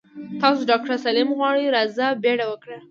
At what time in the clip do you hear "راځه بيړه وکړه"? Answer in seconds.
1.75-2.77